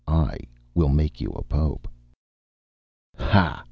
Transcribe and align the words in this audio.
I 0.07 0.37
will 0.75 0.89
make 0.89 1.21
you 1.21 1.29
Pope" 1.47 1.87
"Ha!" 3.19 3.59